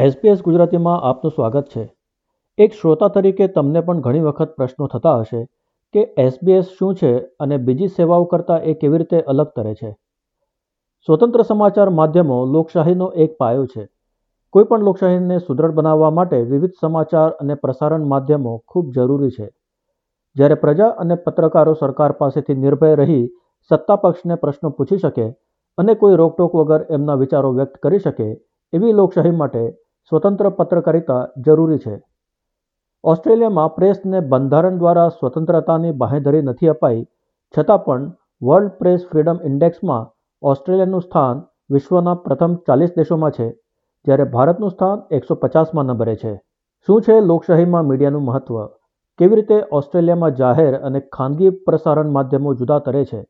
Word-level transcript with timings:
SBS 0.00 0.42
ગુજરાતીમાં 0.42 1.00
આપનું 1.02 1.32
સ્વાગત 1.32 1.66
છે. 1.68 1.92
એક 2.58 2.72
શ્રોતા 2.72 3.08
તરીકે 3.08 3.48
તમને 3.48 3.80
પણ 3.80 4.00
ઘણી 4.00 4.20
વખત 4.20 4.54
પ્રશ્નો 4.56 4.86
થતા 4.86 5.18
હશે 5.20 5.44
કે 5.94 6.14
એસબીએસ 6.18 6.64
શું 6.64 6.94
છે 6.94 7.18
અને 7.40 7.56
બીજી 7.56 7.88
સેવાઓ 7.88 8.24
કરતાં 8.24 8.62
એ 8.62 8.74
કેવી 8.74 8.98
રીતે 8.98 9.20
અલગ 9.20 9.46
તરે 9.56 9.74
છે? 9.74 9.90
સ્વતંત્ર 11.08 11.42
સમાચાર 11.42 11.88
માધ્યમો 11.88 12.44
લોકશાહીનો 12.44 13.12
એક 13.16 13.36
પાયો 13.38 13.66
છે. 13.66 13.88
કોઈ 14.50 14.64
પણ 14.64 14.78
લોકશાહીને 14.78 15.38
સુદૃઢ 15.38 15.70
બનાવવા 15.70 16.10
માટે 16.10 16.42
વિવિધ 16.42 16.72
સમાચાર 16.80 17.30
અને 17.30 17.54
પ્રસારણ 17.54 18.06
માધ્યમો 18.06 18.58
ખૂબ 18.68 18.92
જરૂરી 18.94 19.30
છે. 19.30 19.48
જ્યારે 20.36 20.54
પ્રજા 20.54 20.86
અને 20.86 21.14
પત્રકારો 21.14 21.74
સરકાર 21.74 22.12
પાસેથી 22.12 22.54
નિર્ભય 22.54 22.94
રહી 22.94 23.28
સત્તા 23.70 23.96
પક્ષને 23.96 24.34
પ્રશ્નો 24.34 24.70
પૂછી 24.70 24.98
શકે 24.98 25.30
અને 25.78 25.94
કોઈ 25.94 26.14
રોકટોક 26.14 26.54
વગર 26.54 26.86
એમના 26.90 27.14
વિચારો 27.14 27.52
વ્યક્ત 27.52 27.76
કરી 27.76 27.98
શકે 27.98 28.40
એવી 28.72 28.92
લોકશાહી 28.92 29.30
માટે 29.30 29.76
સ્વતંત્ર 30.08 30.48
પત્રકારિતા 30.48 31.28
જરૂરી 31.36 31.78
છે. 31.78 32.02
ઓસ્ટ્રેલિયામાં 33.04 33.74
પ્રેસને 33.74 34.20
બંધારણ 34.20 34.78
દ્વારા 34.78 35.08
સ્વતંત્રતાની 35.08 35.92
બાંહેધરી 35.92 36.42
નથી 36.42 36.68
અપાઈ, 36.68 37.06
છતાં 37.58 37.84
પણ 37.84 38.12
વર્લ્ડ 38.42 38.70
પ્રેસ 38.70 39.06
ફ્રીડમ 39.12 39.38
ઇન્ડેક્સમાં 39.44 40.10
ઓસ્ટ્રેલિયાનું 40.42 41.02
સ્થાન 41.02 41.42
વિશ્વના 41.70 42.14
પ્રથમ 42.14 42.54
ચાલીસ 42.54 42.90
દેશોમાં 42.96 43.30
છે, 43.30 43.50
જ્યારે 44.04 44.24
ભારતનું 44.24 44.70
સ્થાન 44.70 45.02
એકસો 45.10 45.34
પચાસમાં 45.34 45.84
નંબરે 45.84 46.16
છે. 46.16 46.42
શું 46.86 47.02
છે 47.02 47.20
લોકશાહીમાં 47.20 47.84
મીડિયાનું 47.84 48.22
મહત્વ? 48.22 48.66
કેવી 49.18 49.36
રીતે 49.36 49.64
ઓસ્ટ્રેલિયામાં 49.72 50.34
જાહેર 50.34 50.78
અને 50.78 51.00
ખાનગી 51.00 51.50
પ્રસારણ 51.50 52.10
માધ્યમો 52.10 52.54
જુદા 52.54 52.78
તરે 52.78 53.04
છે? 53.04 53.26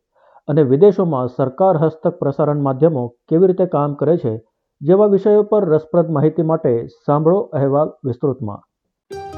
અને 0.49 0.63
વિદેશોમાં 0.63 1.29
સરકાર 1.29 1.77
હસ્તક 1.77 2.19
પ્રસારણ 2.19 2.59
માધ્યમો 2.59 3.15
કેવી 3.29 3.47
રીતે 3.47 3.67
કામ 3.67 3.95
કરે 3.95 4.17
છે? 4.17 4.50
જેવા 4.83 5.07
વિષયો 5.07 5.43
પર 5.43 5.65
રસપ્રદ 5.65 6.11
માહિતી 6.11 6.43
માટે 6.43 6.87
સાંભળો 6.87 7.41
અહેવાલ 7.41 7.89
વિસ્તૃતમાં. 8.05 8.61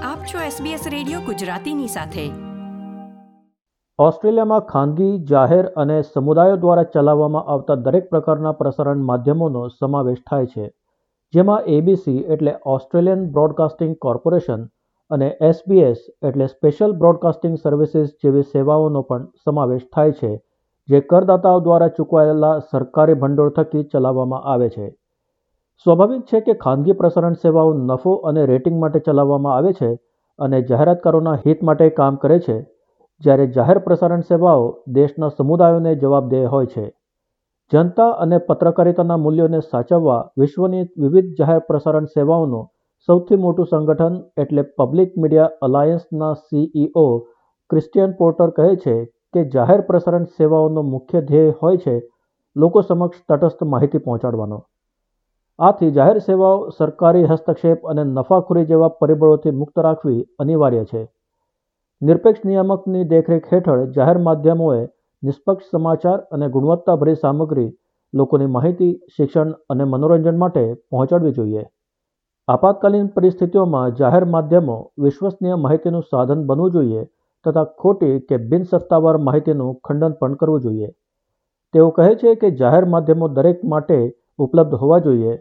આપ 0.02 0.18
છો 0.18 0.38
SBS 0.38 0.84
રેડિયો 0.92 1.20
ગુજરાતીની 1.20 1.86
સાથે. 1.86 2.26
ઓસ્ટ્રેલિયામાં 3.98 4.60
ખાનગી 4.60 5.18
જાહેર 5.18 5.66
અને 5.66 6.02
સમુદાયો 6.02 6.56
દ્વારા 6.56 6.82
ચલાવવામાં 6.82 7.42
આવતા 7.44 7.74
દરેક 7.74 8.10
પ્રકારના 8.10 8.52
પ્રસારણ 8.52 8.96
માધ્યમોનો 8.96 9.68
સમાવેશ 9.68 10.22
થાય 10.30 10.46
છે 10.46 10.68
જેમાં 11.34 11.60
એબીસી 11.60 12.18
એટલે 12.18 12.54
ઓસ્ટ્રેલિયન 12.66 13.30
બ્રોડકાસ્ટિંગ 13.30 13.96
કોર્પોરેશન 13.96 14.64
અને 15.10 15.36
એસબીએસ 15.40 15.98
એટલે 16.22 16.46
સ્પેશિયલ 16.46 16.92
બ્રોડકાસ્ટિંગ 16.92 17.58
સર્વિસીસ 17.58 18.08
જેવી 18.24 18.42
સેવાઓનો 18.42 19.02
પણ 19.02 19.24
સમાવેશ 19.44 19.86
થાય 19.94 20.12
છે 20.12 20.42
જે 20.88 21.00
કરદાતાઓ 21.00 21.60
દ્વારા 21.60 21.88
ચૂકવાયેલા 21.88 22.58
સરકારી 22.58 23.14
ભંડોળ 23.14 23.50
થકી 23.50 23.82
ચલાવવામાં 23.82 24.42
આવે 24.42 24.68
છે. 24.68 25.01
સ્વાભાવિક 25.86 26.26
છે 26.30 26.40
કે 26.46 26.54
ખાનગી 26.62 26.94
પ્રસારણ 26.98 27.36
સેવાઓ 27.44 27.70
નફો 27.76 28.12
અને 28.30 28.42
રેટિંગ 28.50 28.76
માટે 28.82 28.98
ચલાવવામાં 29.06 29.54
આવે 29.54 29.72
છે 29.78 29.88
અને 30.38 30.58
જાહેરાતકારોના 30.68 31.40
હિત 31.44 31.64
માટે 31.68 31.88
કામ 31.96 32.18
કરે 32.24 32.36
છે, 32.44 32.56
જ્યારે 33.22 33.46
જાહેર 33.56 33.78
પ્રસારણ 33.86 34.22
સેવાઓ 34.28 34.68
દેશના 34.98 35.32
સમુદાયોને 35.32 35.94
જવાબદેહ 36.04 36.44
હોય 36.52 36.70
છે. 36.74 36.86
જનતા 37.72 38.08
અને 38.24 38.38
પત્રકારિતાના 38.48 39.18
મૂલ્યોને 39.24 39.60
સાચવવા 39.64 40.20
વિશ્વની 40.38 40.86
વિવિધ 41.04 41.34
જાહેર 41.40 41.60
પ્રસારણ 41.68 42.08
સેવાઓનું 42.14 42.68
સૌથી 43.08 43.42
મોટું 43.44 43.70
સંગઠન 43.70 44.22
એટલે 44.38 44.68
પબ્લિક 44.78 45.20
મીડિયા 45.20 45.52
અલાયન્સના 45.62 46.32
સીઈઓ 46.40 47.06
ક્રિસ્ટિયન 47.70 48.18
પોર્ટર 48.20 48.50
કહે 48.58 48.68
છે 48.84 49.00
કે 49.34 49.48
જાહેર 49.54 49.80
પ્રસારણ 49.88 50.30
સેવાઓનો 50.36 50.90
મુખ્ય 50.94 51.28
ધ્યેય 51.30 51.56
હોય 51.62 51.82
છે 51.86 51.96
લોકો 52.56 52.82
સમક્ષ 52.82 53.24
તટસ્થ 53.28 53.72
માહિતી 53.72 54.04
પહોંચાડવાનો. 54.06 54.58
આથી 55.62 55.90
જાહેર 55.90 56.18
સેવાઓ 56.18 56.54
સરકારી 56.68 57.24
હસ્તક્ષેપ 57.24 57.84
અને 57.84 58.04
નફાખોરી 58.04 58.64
જેવા 58.64 58.88
પરિબળોથી 59.00 59.50
મુક્ત 59.50 59.78
રાખવી 59.78 60.22
અનિવાર્ય 60.38 60.84
છે. 60.84 61.02
નિરપેક્ષ 62.02 62.44
નિયામકની 62.44 63.04
દેખરેખ 63.04 63.52
હેઠળ 63.52 63.84
જાહેર 63.90 64.18
માધ્યમોએ 64.18 64.80
નિષ્પક્ષ 65.22 65.68
સમાચાર 65.70 66.16
અને 66.32 66.48
ગુણવત્તાભરી 66.48 67.14
સામગ્રી 67.14 67.68
લોકોની 68.14 68.46
માહિતી, 68.46 68.94
શિક્ષણ 69.16 69.52
અને 69.70 69.84
મનોરંજન 69.84 70.38
માટે 70.38 70.64
પહોંચાડવી 70.90 71.32
જોઈએ. 71.32 71.62
આપાતકાલીન 72.48 73.06
પરિસ્થિતિઓમાં 73.06 73.94
જાહેર 73.94 74.24
માધ્યમો 74.24 74.76
વિશ્વસનીય 74.98 75.56
માહિતીનું 75.56 76.02
સાધન 76.02 76.42
બનવું 76.46 76.70
જોઈએ 76.70 77.04
તથા 77.44 77.64
ખોટી 77.64 78.18
કે 78.18 78.36
બિનસત્તાવાર 78.36 79.16
માહિતીનું 79.18 79.78
ખંડન 79.84 80.18
પણ 80.20 80.34
કરવું 80.34 80.60
જોઈએ. 80.60 80.90
તેઓ 81.74 81.88
કહે 81.90 82.10
છે 82.14 82.34
કે 82.34 82.50
જાહેર 82.50 82.84
માધ્યમો 82.84 83.28
દરેક 83.28 83.64
માટે 83.64 83.98
ઉપલબ્ધ 84.38 84.74
હોવા 84.74 84.98
જોઈએ 84.98 85.32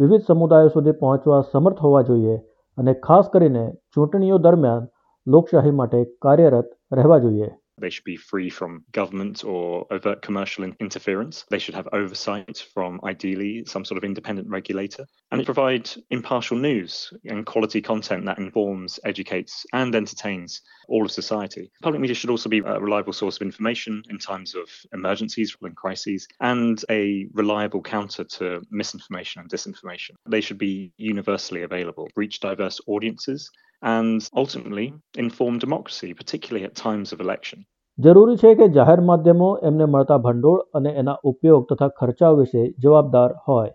વિવિધ 0.00 0.26
સમુદાયો 0.26 0.68
સુધી 0.68 0.96
પહોંચવા 0.98 1.40
સમર્થ 1.52 1.80
હોવા 1.80 2.02
જોઈએ 2.02 2.36
અને 2.78 2.92
ખાસ 3.06 3.26
કરીને 3.32 3.64
ચૂંટણીઓ 3.94 4.38
દરમિયાન 4.38 4.86
લોકશાહી 5.26 5.74
માટે 5.80 5.98
કાર્યરત 6.22 6.70
રહેવા 6.92 7.18
જોઈએ. 7.18 7.48
They 7.80 7.90
should 7.90 8.04
be 8.04 8.16
free 8.16 8.50
from 8.50 8.84
government 8.92 9.44
or 9.44 9.86
overt 9.90 10.22
commercial 10.22 10.64
interference. 10.80 11.44
They 11.50 11.58
should 11.58 11.74
have 11.74 11.88
oversight 11.92 12.64
from 12.74 13.00
ideally 13.04 13.64
some 13.66 13.84
sort 13.84 13.98
of 13.98 14.04
independent 14.04 14.48
regulator. 14.48 15.06
And 15.32 15.40
it 15.40 15.44
provides 15.44 15.98
impartial 16.10 16.56
news 16.58 17.12
and 17.24 17.46
quality 17.46 17.80
content 17.80 18.24
that 18.26 18.38
informs, 18.38 18.98
educates, 19.04 19.64
and 19.72 19.94
entertains 19.94 20.60
all 20.88 21.04
of 21.04 21.12
society. 21.12 21.70
Public 21.82 22.00
media 22.00 22.14
should 22.14 22.30
also 22.30 22.48
be 22.48 22.58
a 22.58 22.80
reliable 22.80 23.12
source 23.12 23.36
of 23.36 23.42
information 23.42 24.02
in 24.10 24.18
times 24.18 24.54
of 24.54 24.68
emergencies 24.92 25.56
and 25.62 25.76
crises, 25.76 26.26
and 26.40 26.84
a 26.90 27.26
reliable 27.32 27.80
counter 27.80 28.24
to 28.24 28.60
misinformation 28.70 29.40
and 29.40 29.50
disinformation. 29.50 30.10
They 30.28 30.40
should 30.40 30.58
be 30.58 30.92
universally 30.96 31.62
available, 31.62 32.08
reach 32.16 32.40
diverse 32.40 32.80
audiences, 32.86 33.50
and 33.82 34.28
ultimately 34.36 34.92
inform 35.16 35.58
democracy, 35.58 36.14
particularly 36.14 36.64
at 36.64 36.74
times 36.76 37.12
of 37.12 37.20
election. 37.20 37.64
જરૂરી 37.98 38.36
છે 38.36 38.54
કે 38.54 38.68
જાહેર 38.68 39.00
માધ્યમો 39.00 39.50
એમને 39.62 39.86
મળતા 39.86 40.18
ભંડોળ 40.18 40.60
અને 40.74 40.90
એના 41.02 41.16
ઉપયોગ 41.24 41.66
તથા 41.70 41.88
ખર્ચા 42.00 42.32
વિશે 42.40 42.62
જવાબદાર 42.78 43.28
હોય. 43.48 43.72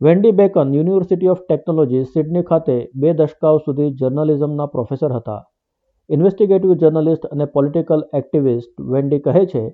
Wendy 0.00 0.30
Bacon 0.30 0.72
University 0.74 1.28
of 1.28 1.42
Technology 1.48 2.04
Sydney 2.14 2.42
ખાતે 2.42 2.76
બે 2.94 3.12
દશકાઓ 3.12 3.58
સુધી 3.58 3.90
જર્નલિઝમના 3.90 4.66
પ્રોફેસર 4.66 5.10
હતા. 5.18 5.42
ઇન્વેસ્ટિગેટિવ 6.10 6.72
જર્નલિસ્ટ 6.82 7.28
અને 7.32 7.46
પોલિટિકલ 7.56 8.02
એક્ટિવિસ્ટ 8.14 8.72
વેન્ડી 8.94 9.22
કહે 9.28 9.44
છે 9.52 9.64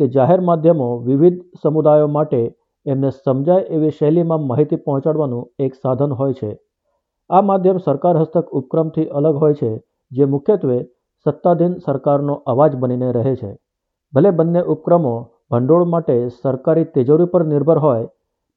કે 0.00 0.08
જાહેર 0.16 0.40
માધ્યમો 0.48 0.88
વિવિધ 1.08 1.42
સમુદાયો 1.62 2.08
માટે 2.16 2.40
એમને 2.86 3.10
સમજાય 3.10 3.68
એવી 3.76 3.90
શૈલીમાં 3.90 4.48
માહિતી 4.50 4.82
પહોંચાડવાનું 4.86 5.48
એક 5.66 5.78
સાધન 5.84 6.12
હોય 6.20 6.34
છે. 6.40 6.50
આ 7.30 7.40
માધ્યમ 7.40 7.78
સરકાર 7.78 8.16
હસ્તક 8.16 8.52
ઉપક્રમથી 8.52 9.08
અલગ 9.08 9.36
હોય 9.36 9.54
છે, 9.54 9.82
જે 10.12 10.24
મુખ્યત્વે 10.24 10.78
સત્તાધીન 11.26 11.74
સરકારનો 11.78 12.34
અવાજ 12.46 12.76
બનીને 12.76 13.12
રહે 13.12 13.34
છે. 13.36 13.50
ભલે 14.12 14.30
બંને 14.30 14.62
ઉપક્રમો 14.62 15.14
ભંડોળ 15.50 15.84
માટે 15.84 16.28
સરકારી 16.28 16.84
તિજોરી 16.84 17.24
પર 17.24 17.44
નિર્ભર 17.44 17.78
હોય, 17.78 18.08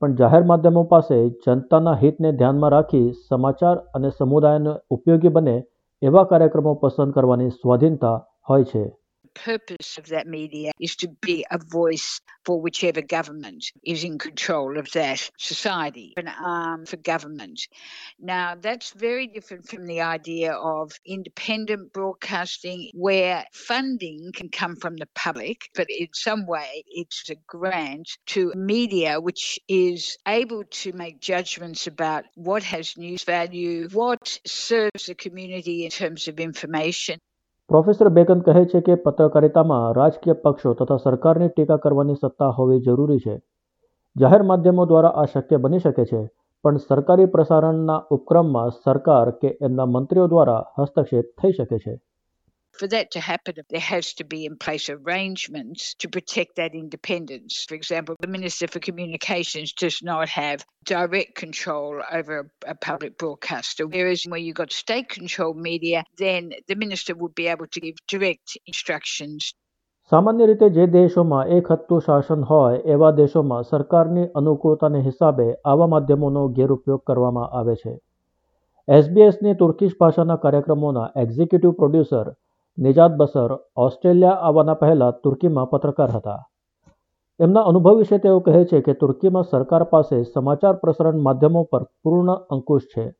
પણ 0.02 0.16
જાહેર 0.16 0.44
માધ્યમો 0.44 0.84
પાસે 0.84 1.30
જનતાના 1.30 1.94
હિતને 1.94 2.32
ધ્યાનમાં 2.32 2.72
રાખી 2.72 3.12
સમાચાર 3.30 3.78
અને 3.78 4.09
સમુદાયને 4.09 4.74
ઉપયોગી 4.90 5.30
બને 5.30 5.56
એવા 6.02 6.24
કાર્યક્રમો 6.24 6.74
પસંદ 6.74 7.14
કરવાની 7.14 7.50
સ્વાધીનતા 7.50 8.18
હોય 8.50 8.64
છે. 8.64 9.01
Purpose 9.34 9.97
of 9.97 10.08
that 10.08 10.28
media 10.28 10.72
is 10.80 10.96
to 10.97 11.08
be 11.22 11.46
a 11.50 11.58
voice 11.58 12.19
for 12.46 12.62
whichever 12.62 13.02
government 13.02 13.66
is 13.84 14.03
in 14.03 14.18
control 14.18 14.78
of 14.78 14.92
that 14.92 15.30
society, 15.38 16.14
an 16.18 16.28
arm 16.28 16.86
for 16.86 16.97
government. 16.97 17.62
Now, 18.20 18.56
that's 18.59 18.91
very 18.91 19.28
different 19.28 19.68
from 19.70 19.86
the 19.86 20.02
idea 20.02 20.53
of 20.53 20.91
independent 21.06 21.94
broadcasting, 21.94 22.90
where 22.94 23.46
funding 23.53 24.31
can 24.34 24.50
come 24.50 24.75
from 24.75 24.96
the 24.97 25.08
public, 25.16 25.62
but 25.75 25.88
in 25.90 26.08
some 26.14 26.46
way 26.47 26.84
it's 26.88 27.30
a 27.30 27.36
grant 27.47 28.09
to 28.28 28.53
media 28.56 29.20
which 29.20 29.59
is 29.68 30.17
able 30.28 30.64
to 30.72 30.94
make 30.94 31.20
judgments 31.20 31.88
about 31.88 32.26
what 32.35 32.64
has 32.64 32.97
news 32.97 33.23
value, 33.23 33.88
what 33.91 34.40
serves 34.46 35.06
the 35.08 35.16
community 35.16 35.85
in 35.85 35.91
terms 35.91 36.28
of 36.28 36.40
information. 36.40 37.20
Professor 37.72 38.09
Bacon 38.09 38.40
કહે 38.41 38.62
છે 38.66 38.79
કે 38.82 38.96
પત્રકારિતામાં 38.96 39.96
રાજકીય 39.96 40.34
પક્ષો 40.34 40.72
તથા 40.73 40.97
સરકારની 40.97 41.50
ટીકા 41.50 41.78
કરવાની 41.78 42.16
સત્તા 42.16 42.50
હોવી 42.58 42.79
જરૂરી 42.79 43.20
છે. 43.20 43.35
જાહેર 44.16 44.44
માધ્યમો 44.44 44.85
દ્વારા 44.85 45.12
આ 45.16 45.26
શક્ય 45.26 45.58
બની 45.58 45.79
શકે 45.79 46.06
છે, 46.06 46.20
પણ 46.64 46.78
સરકારી 46.78 47.26
પ્રસારણના 47.26 48.00
ઉપક્રમમાં 48.12 48.70
સરકાર 48.70 49.32
કે 49.32 49.58
એમના 49.62 49.85
મંત્રીઓ 49.85 50.28
દ્વારા 50.28 50.62
હસ્તક્ષેપ 50.79 51.26
થઈ 51.41 51.52
શકે 51.52 51.78
છે. 51.78 51.94
For 52.78 52.89
that 52.89 53.10
to 53.13 53.21
happen, 53.21 53.54
there 53.71 53.81
has 53.81 54.13
to 54.15 54.25
be 54.25 54.45
in 54.45 54.59
place 54.59 54.91
arrangements 54.91 55.95
to 56.01 56.10
protect 56.10 56.57
that 56.57 56.75
independence. 56.75 57.65
For 57.66 57.75
example, 57.75 58.16
the 58.21 58.27
Minister 58.28 58.66
for 58.66 58.81
Communications 58.81 59.72
does 59.72 60.03
not 60.03 60.28
have 60.28 60.66
direct 60.84 61.37
control 61.37 62.03
over 62.13 62.34
a, 62.41 62.72
a 62.72 62.75
public 62.75 63.16
broadcaster, 63.16 63.87
whereas 63.87 64.25
where 64.25 64.39
you've 64.39 64.57
got 64.57 64.72
state 64.72 65.09
controlled 65.09 65.57
media, 65.57 66.04
then 66.19 66.53
the 66.69 66.77
Minister 66.77 67.15
would 67.15 67.34
be 67.34 67.47
able 67.47 67.66
to 67.69 67.81
give 67.81 67.97
direct 68.09 68.59
instructions 68.66 69.54
સામાન્ય 70.13 70.47
રીતે 70.48 70.66
જે 70.75 70.84
દેશોમાં 70.95 71.39
એક 71.54 71.69
હત્તું 71.71 72.03
શાસન 72.07 72.43
હોય 72.51 72.75
એવા 72.95 73.09
દેશોમાં 73.21 73.65
સરકારની 73.71 74.27
અનુકૂળતાને 74.41 75.01
હિસાબે 75.07 75.47
આવા 75.71 75.89
માધ્યમોનો 75.95 76.43
ગેરઉપયોગ 76.59 77.03
કરવામાં 77.09 77.57
આવે 77.60 77.75
છે 77.81 77.95
એસબીએસની 78.89 79.54
તુર્કીશ 79.63 79.97
ભાષાના 80.03 80.43
કાર્યક્રમોના 80.45 81.13
executive 81.22 81.72
producer 81.81 82.28
Nijat 82.82 83.12
Basar 83.12 83.52
Australia 83.78 84.30
આવવાના 84.30 84.74
પહેલાં 84.74 85.14
તુર્કીમાં 85.24 85.70
પત્રકાર 85.70 86.10
હતા. 86.10 86.44
એમના 87.40 87.62
અનુભવ 87.62 87.98
વિશે 87.98 88.18
તેઓ 88.18 88.40
કહે 88.40 88.66
છે 88.66 88.82
કે 88.82 88.94
તુર્કીમાં 88.94 89.44
સરકાર 89.44 89.84
પાસે 89.84 90.24
સમાચાર 90.24 90.74
પ્રસારણ 90.74 91.20
માધ્યમો 91.20 91.64
પર 91.64 91.84
પૂર્ણ 92.04 92.32
અંકુશ 92.32 92.82
છે. 92.82 93.12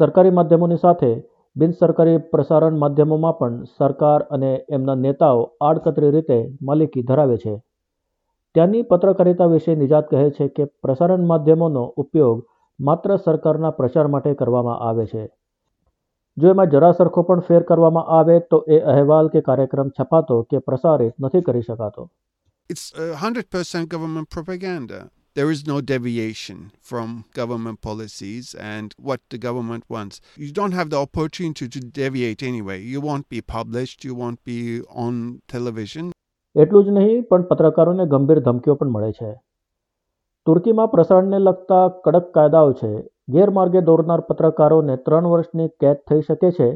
સરકારી 0.00 0.30
માધ્યમોની 0.30 0.76
સાથે 0.76 1.22
બિનસરકારી 1.56 2.18
પ્રસારણ 2.18 2.78
માધ્યમોમાં 2.78 3.38
પણ 3.38 3.64
સરકાર 3.64 4.20
અને 4.20 4.64
એમના 4.70 4.94
નેતાઓ 4.94 5.50
આડકતરી 5.60 6.10
રીતે 6.10 6.38
માલિકી 6.62 7.02
ધરાવે 7.02 7.36
છે. 7.36 7.62
ત્યાંની 8.54 8.82
પત્રકારિતા 8.82 9.44
વિશે 9.44 9.74
નિજાત 9.74 10.10
કહે 10.10 10.30
છે 10.30 10.48
કે 10.48 10.64
પ્રસારણ 10.64 11.26
માધ્યમોનો 11.26 11.84
ઉપયોગ 11.96 12.46
માત્ર 12.80 13.16
સરકારના 13.16 13.70
પ્રચાર 13.70 14.06
માટે 14.06 14.34
કરવામાં 14.34 14.78
આવે 14.78 15.06
છે. 15.06 15.39
જો 16.36 16.50
એમાં 16.50 16.70
જરા 16.70 16.92
સરખો 16.94 17.22
પણ 17.22 17.46
ફેર 17.46 17.62
કરવામાં 17.64 18.10
આવે 18.16 18.40
તો 18.50 18.58
એ 18.68 18.80
અહેવાલ 18.86 19.30
કે 19.30 19.46
કાર્યક્રમ 19.48 19.94
છપાતો 19.96 20.42
કે 20.44 20.60
પ્રસારિત 20.62 21.14
નથી 21.20 21.42
કરી 21.42 21.62
શકાતો 21.62 22.10
It's 22.70 22.92
uh, 22.94 23.16
100% 23.20 23.88
government 23.88 24.30
propaganda. 24.30 24.98
There 25.36 25.50
is 25.50 25.60
no 25.66 25.76
deviation 25.82 26.58
from 26.80 27.24
government 27.34 27.80
policies 27.80 28.54
and 28.66 28.94
what 29.00 29.20
the 29.30 29.38
government 29.38 29.84
wants. 29.88 30.20
You 30.38 30.52
don't 30.52 30.72
have 30.72 30.90
the 30.90 30.98
opportunity 30.98 31.68
to 31.68 31.80
deviate 31.98 32.42
anyway. 32.44 32.78
You 32.84 33.00
won't 33.00 33.28
be 33.28 33.40
published, 33.48 34.04
you 34.04 34.14
won't 34.14 34.40
be 34.44 34.58
on 35.04 35.14
television. 35.48 36.10
એટલું 36.56 36.84
જ 36.84 36.96
નહીં 36.96 37.22
પણ 37.28 37.46
પત્રકારોને 37.50 38.06
ગંભીર 38.06 38.40
ધમકીઓ 38.46 38.74
પણ 38.74 38.92
મળે 38.94 39.10
છે 39.12 39.30
તુર્કીમાં 40.46 40.90
પ્રસારણને 40.94 41.38
લગતા 41.40 41.84
કડક 42.04 42.32
કાયદાઓ 42.36 42.72
છે 42.74 42.90
ગેરમાર્ગે 43.32 43.80
દોરનાર 43.80 44.20
પત્રકારોને 44.20 44.96
ત્રણ 44.96 45.26
વર્ષની 45.26 45.68
કેદ 45.68 45.96
થઈ 46.08 46.20
શકે 46.20 46.50
છે, 46.50 46.68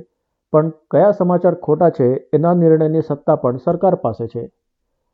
પણ 0.52 0.68
કયા 0.90 1.10
સમાચાર 1.10 1.54
ખોટા 1.54 1.90
છે 1.90 2.28
એના 2.32 2.54
નિર્ણયની 2.54 3.02
સત્તા 3.02 3.36
પણ 3.36 3.56
સરકાર 3.56 3.94
પાસે 3.94 4.26
છે. 4.26 4.44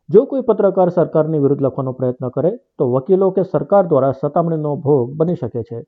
જો 0.09 0.25
કોઈ 0.25 0.41
પત્રકાર 0.41 0.89
સરકારની 0.89 1.39
વિરુદ્ધ 1.39 1.63
લખવાનો 1.63 1.93
પ્રયત્ન 1.93 2.29
કરે, 2.29 2.51
તો 2.79 2.91
વકીલો 2.93 3.31
કે 3.31 3.43
સરકાર 3.43 3.87
દ્વારા 3.87 4.13
સતામણીનો 4.13 4.77
ભોગ 4.77 5.13
બની 5.17 5.35
શકે 5.35 5.63
છે. 5.63 5.85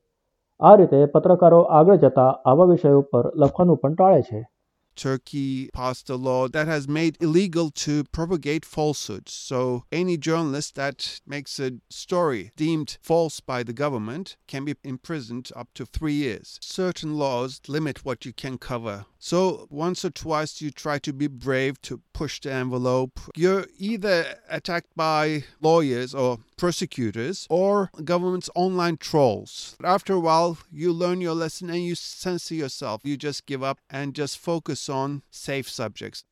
આ 0.59 0.75
રીતે 0.75 1.05
પત્રકારો 1.05 1.59
આગળ 1.59 1.95
જતા 1.95 2.29
આવા 2.45 2.65
વિષયો 2.65 3.01
પર 3.01 3.31
લખવાનું 3.35 3.77
પણ 3.77 3.93
ટાળે 3.93 4.21
છે. 4.21 4.52
Turkey 4.95 5.69
passed 5.73 6.09
a 6.09 6.15
law 6.15 6.47
that 6.47 6.67
has 6.67 6.87
made 6.87 7.17
illegal 7.19 7.71
to 7.71 8.03
propagate 8.05 8.65
falsehoods. 8.65 9.33
So 9.33 9.85
any 9.91 10.17
journalist 10.17 10.75
that 10.75 11.19
makes 11.25 11.59
a 11.59 11.73
story 11.89 12.51
deemed 12.55 12.97
false 13.01 13.39
by 13.39 13.63
the 13.63 13.73
government 13.73 14.37
can 14.47 14.65
be 14.65 14.75
imprisoned 14.83 15.51
up 15.55 15.69
to 15.75 15.85
three 15.85 16.13
years. 16.13 16.59
Certain 16.61 17.15
laws 17.15 17.61
limit 17.67 18.05
what 18.05 18.25
you 18.25 18.33
can 18.33 18.57
cover. 18.57 19.05
So 19.22 19.66
once 19.70 20.04
or 20.04 20.10
twice 20.10 20.60
you 20.62 20.70
try 20.70 20.98
to 20.98 21.12
be 21.12 21.28
brave 21.28 21.72
to 21.82 22.00
push 22.12 22.40
the 22.40 22.52
envelope. 22.52 23.20
You're 23.36 23.66
either 23.78 24.24
attacked 24.50 24.92
by 24.96 25.44
lawyers 25.60 26.14
or 26.14 26.38
prosecutors 26.56 27.46
or 27.50 27.90
government's 28.04 28.50
online 28.54 28.96
trolls. 28.96 29.76
After 29.84 30.12
a 30.12 30.20
while, 30.20 30.56
you 30.72 30.92
learn 30.92 31.20
your 31.20 31.34
lesson 31.34 31.70
and 31.70 31.82
you 31.82 31.94
censor 31.94 32.54
yourself. 32.54 33.00
You 33.04 33.16
just 33.16 33.46
give 33.46 33.62
up 33.62 33.78
and 33.90 34.14
just 34.14 34.38
focus 34.38 34.88
on 34.88 35.22
safe 35.30 35.68
subjects. 35.68 36.24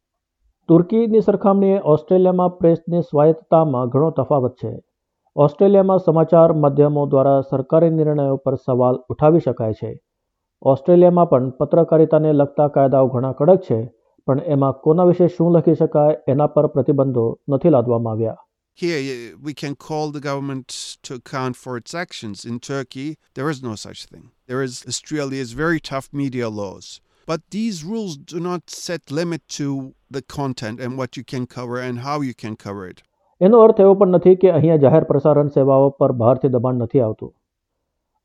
તુર્કીની 0.69 1.21
સરખામણીએ 1.21 1.81
ઓસ્ટ્રેલિયામાં 1.85 2.50
પ્રેસની 2.50 3.03
સ્વાયત્તતામાં 3.03 3.88
ઘણો 3.88 4.11
તફાવત 4.11 4.55
છે 4.55 4.73
ઓસ્ટ્રેલિયામાં 5.37 5.99
સમાચાર 5.99 6.53
માધ્યમો 6.53 7.06
દ્વારા 7.06 7.41
સરકારી 7.41 7.91
નિર્ણયો 7.91 8.37
પર 8.37 8.55
સવાલ 8.55 8.97
ઉઠાવી 9.11 9.38
શકાય 9.38 9.73
છે 9.73 9.91
ઓસ્ટ્રેલિયામાં 10.62 11.28
પણ 11.28 11.52
પત્રકારિતાને 11.52 12.31
લગતા 12.34 12.69
કાયદાઓ 12.69 13.08
ઘણા 13.08 13.34
કડક 13.34 13.63
છે 13.68 13.78
પણ 14.28 14.42
એમાં 14.56 14.74
કોના 14.84 15.06
વિશે 15.06 15.28
શું 15.28 15.56
લખી 15.56 15.75
શકાય 15.75 16.18
એના 16.28 16.48
પર 16.56 16.68
પ્રતિબંધો 16.68 17.24
નથી 17.50 17.75
લાદવામાં 17.75 18.13
આવ્યા 18.13 18.40
Here, 18.78 19.00
we 19.48 19.54
can 19.54 19.74
call 19.75 20.12
the 20.12 20.22
government 20.22 20.68
to 21.04 21.16
account 21.16 21.58
for 21.58 21.74
its 21.78 21.94
actions. 21.94 22.46
In 22.46 22.60
Turkey, 22.60 23.08
there 23.36 23.50
is 23.50 23.60
no 23.63 23.74
such 23.75 24.06
thing. 24.06 24.24
There 24.48 24.62
is 24.63 24.78
Australia's 24.88 25.52
very 25.54 25.81
tough 25.81 26.08
media 26.13 26.50
laws. 26.62 26.88
But 27.28 27.42
these 27.52 27.84
rules 27.84 28.16
do 28.34 28.40
not 28.40 28.69
set 28.78 29.12
limit 29.12 29.42
to 29.58 29.68
the 30.12 30.24
content 30.38 30.80
and 30.80 30.98
what 30.98 31.18
you 31.18 31.25
can 31.25 31.46
cover 31.48 31.78
and 31.80 32.00
how 32.00 32.18
you 32.22 32.36
can 32.44 32.56
cover 32.66 32.88
it. 32.92 33.04
એનો 33.42 33.60
અર્થ 33.66 33.80
એવો 33.84 33.94
પણ 34.00 34.18
નથી 34.18 34.36
કે 34.42 34.50
અહીંયા 34.52 34.81
જાહેર 34.81 35.04
પ્રસારણ 35.04 35.54
સેવાઓ 35.54 35.94
પર 36.00 36.12
બહારથી 36.18 36.50
દબાણ 36.56 36.81
નથી 36.84 37.00
આવતું 37.00 37.31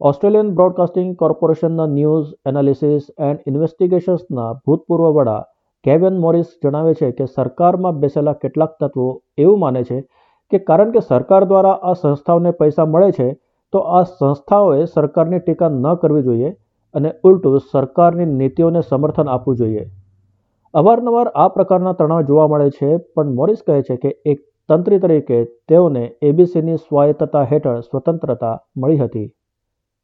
ઓસ્ટ્રેલિયન 0.01 0.55
બ્રોડકાસ્ટિંગ 0.55 1.17
કોર્પોરેશનના 1.17 1.87
ન્યૂઝ 1.87 2.33
એનાલિસિસ 2.47 3.05
એન્ડ 3.19 3.47
ઇન્વેસ્ટિગેશન્સના 3.47 4.49
ભૂતપૂર્વ 4.67 5.07
વડા 5.17 5.45
કેવેન 5.85 6.19
મોરિસ 6.19 6.49
જણાવે 6.63 6.95
છે 6.95 7.13
કે 7.13 7.27
સરકારમાં 7.27 8.01
બેસેલા 8.01 8.35
કેટલાક 8.35 8.73
તત્વો 8.81 9.07
એવું 9.39 9.59
માને 9.59 9.83
છે 9.85 9.99
કે 10.53 10.59
કારણ 10.59 10.93
કે 10.93 11.01
સરકાર 11.01 11.45
દ્વારા 11.45 11.79
આ 11.83 11.95
સંસ્થાઓને 11.95 12.51
પૈસા 12.51 12.85
મળે 12.85 13.13
છે, 13.13 13.29
તો 13.73 13.79
આ 13.79 14.03
સંસ્થાઓએ 14.03 14.85
સરકારની 14.87 15.39
ટીકા 15.39 15.69
ન 15.69 15.95
કરવી 15.95 16.23
જોઈએ 16.23 16.51
અને 16.95 17.11
ઉલટું 17.25 17.61
સરકારની 17.61 18.27
નીતિઓને 18.27 18.83
સમર્થન 18.83 19.29
આપવું 19.29 19.57
જોઈએ. 19.57 19.87
અવારનવાર 20.75 21.29
આ 21.35 21.49
પ્રકારના 21.49 21.93
તણાવ 21.93 22.21
જોવા 22.21 22.47
મળે 22.47 22.71
છે, 22.71 22.97
પણ 22.97 23.35
મોરિસ 23.35 23.63
કહે 23.63 23.83
છે 23.83 23.97
કે 23.97 24.11
એક 24.27 24.45
તંત્રી 24.69 24.99
તરીકે 24.99 25.45
તેઓને 25.69 26.05
એબીસીની 26.23 26.77
સ્વાયત્તતા 26.77 27.49
હેઠળ 27.53 27.81
સ્વતંત્રતા 27.81 28.55
મળી 28.77 28.97
હતી. 28.97 29.29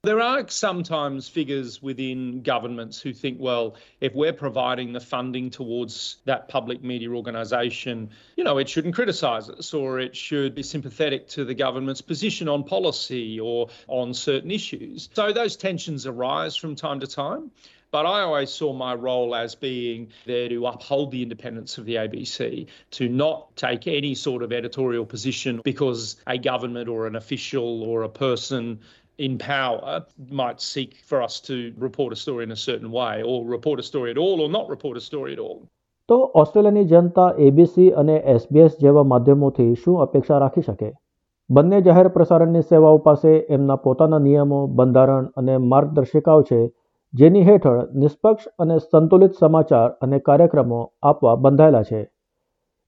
There 0.04 0.20
are 0.20 0.48
sometimes 0.48 1.28
figures 1.28 1.80
within 1.80 2.42
governments 2.42 3.00
who 3.00 3.12
think, 3.12 3.38
well, 3.38 3.76
if 4.00 4.12
we're 4.16 4.32
providing 4.32 4.92
the 4.92 4.98
funding 4.98 5.48
towards 5.48 6.16
that 6.24 6.48
public 6.48 6.82
media 6.82 7.10
organisation, 7.10 8.10
you 8.34 8.42
know, 8.42 8.58
it 8.58 8.68
shouldn't 8.68 8.96
criticise 8.96 9.48
us 9.48 9.72
or 9.72 10.00
it 10.00 10.16
should 10.16 10.56
be 10.56 10.64
sympathetic 10.64 11.28
to 11.28 11.44
the 11.44 11.54
government's 11.54 12.00
position 12.00 12.48
on 12.48 12.64
policy 12.64 13.38
or 13.38 13.68
on 13.86 14.12
certain 14.12 14.50
issues. 14.50 15.08
So 15.12 15.32
those 15.32 15.54
tensions 15.54 16.04
arise 16.04 16.56
from 16.56 16.74
time 16.74 16.98
to 16.98 17.06
time. 17.06 17.52
But 17.92 18.06
I 18.06 18.22
always 18.22 18.50
saw 18.50 18.72
my 18.72 18.94
role 18.94 19.34
as 19.34 19.54
being 19.54 20.12
there 20.24 20.48
to 20.48 20.66
uphold 20.66 21.10
the 21.10 21.22
independence 21.22 21.76
of 21.76 21.84
the 21.84 21.96
ABC, 21.96 22.66
to 22.92 23.08
not 23.08 23.54
take 23.54 23.86
any 23.86 24.14
sort 24.14 24.42
of 24.42 24.50
editorial 24.50 25.04
position 25.04 25.60
because 25.62 26.16
a 26.26 26.38
government 26.38 26.88
or 26.88 27.06
an 27.06 27.16
official 27.16 27.82
or 27.82 28.02
a 28.02 28.08
person 28.08 28.80
in 29.18 29.38
power 29.38 30.04
might 30.30 30.60
seek 30.60 30.90
for 31.04 31.22
us 31.22 31.40
to 31.40 31.72
report 31.78 32.12
a 32.12 32.16
story 32.16 32.44
in 32.44 32.52
a 32.52 32.56
certain 32.56 32.90
way 32.90 33.22
or 33.22 33.44
report 33.46 33.78
a 33.78 33.82
story 33.82 34.10
at 34.10 34.18
all 34.18 34.40
or 34.40 34.48
not 34.48 34.68
report 34.68 34.96
a 34.96 35.00
story 35.00 35.32
at 35.32 35.38
all. 35.38 35.58
તો 36.08 36.30
ઓસ્ટ્રેલિયાની 36.34 36.84
જનતા 36.84 37.28
ABC 37.38 37.90
અને 37.90 38.16
SBS 38.26 38.72
જેવા 38.80 39.02
માધ્યમોથી 39.02 39.74
શું 39.74 40.00
અપેક્ષા 40.02 40.38
રાખી 40.38 40.62
શકે 40.62 40.92
બંને 41.50 41.80
જાહેર 41.80 42.08
પ્રસારણની 42.08 42.62
સેવાઓ 42.62 42.98
પાસે 42.98 43.32
એમના 43.48 43.76
પોતાના 43.76 44.18
નિયમો, 44.18 44.66
બંધારણ 44.66 45.28
અને 45.36 45.58
માર્ગદર્શિકાઓ 45.58 46.42
છે, 46.42 46.60
જેની 47.14 47.44
હેઠળ 47.44 47.80
નિષ્પક્ષ 47.94 48.48
અને 48.58 48.78
સંતુલિત 48.78 49.38
સમાચાર 49.40 49.90
અને 50.00 50.18
કાર્યક્રમો 50.18 50.80
આપવા 51.02 51.36
બંધાયેલા 51.36 51.82
છે 51.82 52.02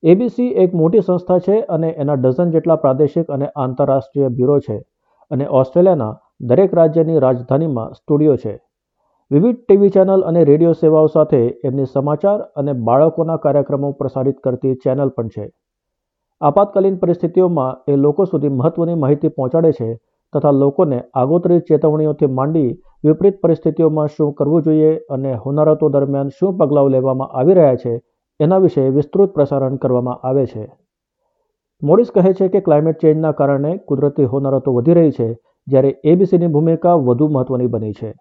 એબીસી 0.03 0.51
એક 0.65 0.75
મોટી 0.75 1.01
સંસ્થા 1.01 1.39
છે 1.39 1.61
અને 1.61 1.95
એના 1.99 2.17
ડઝન 2.17 2.51
જેટલા 2.51 2.77
પ્રાદેશિક 2.77 3.31
અને 3.31 3.49
આંતરરાષ્ટ્રીય 3.57 4.29
બ્યુરો 4.29 4.59
છે 4.61 4.79
અને 5.31 5.47
ઓસ્ટ્રેલિયાના 5.61 6.13
દરેક 6.45 6.75
રાજ્યની 6.75 7.19
રાજધાનીમાં 7.19 7.93
સ્ટુડિયો 7.93 8.37
છે. 8.37 8.55
વિવિધ 9.31 9.59
ટીવી 9.59 9.89
ચેનલ 9.89 10.23
અને 10.23 10.45
રેડિયો 10.45 10.73
સેવાઓ 10.73 11.07
સાથે 11.07 11.39
એમની 11.65 11.85
સમાચાર 11.85 12.41
અને 12.57 12.73
બાળકોના 12.73 13.37
કાર્યક્રમો 13.37 13.93
પ્રસારિત 13.93 14.41
કરતી 14.41 14.75
ચેનલ 14.75 15.09
પણ 15.09 15.29
છે. 15.29 15.47
આપાતકાલીન 16.41 16.99
પરિસ્થિતિઓમાં 16.99 17.77
એ 17.89 17.97
લોકો 17.97 18.25
સુધી 18.25 18.49
મહત્વની 18.49 18.95
માહિતી 18.95 19.29
પહોંચાડે 19.29 19.73
છે 19.73 19.89
તથા 20.33 20.51
લોકોને 20.51 20.99
આગોતરી 21.15 21.61
ચેતવણીઓથી 21.61 22.27
માંડી 22.27 22.77
વિપરીત 23.05 23.41
પરિસ્થિતિઓમાં 23.41 24.09
શું 24.09 24.35
કરવું 24.35 24.63
જોઈએ 24.63 25.01
અને 25.11 25.35
હોનારતો 25.35 25.89
દરમિયાન 25.89 26.29
શું 26.29 26.57
પગલાઓ 26.57 26.89
લેવામાં 26.89 27.29
આવી 27.29 27.55
રહ્યા 27.55 27.75
છે 27.75 27.95
એના 28.41 28.59
વિશે 28.59 28.89
વિસ્તૃત 28.89 29.35
પ્રસારણ 29.35 29.77
કરવામાં 29.77 30.29
આવે 30.29 30.47
છે. 30.47 30.69
મોરિસ 31.83 32.11
કહે 32.11 32.33
છે 32.33 32.49
કે 32.49 32.61
ક્લાઇમેટ 32.61 32.99
ચેન્જના 33.01 33.33
કારણે 33.33 33.77
કુદરતી 33.77 34.25
હોનારતો 34.25 34.73
વધી 34.73 34.93
રહી 34.93 35.11
છે 35.11 35.29
જ્યારે 35.67 35.91
એબીસીની 36.05 36.53
ભૂમિકા 36.55 36.95
વધુ 37.07 37.29
મહત્વની 37.29 37.73
બની 37.75 37.93
છે 37.93 38.13